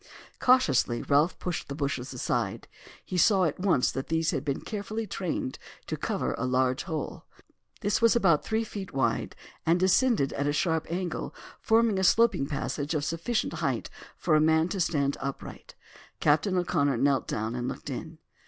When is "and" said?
9.63-9.79, 17.53-17.67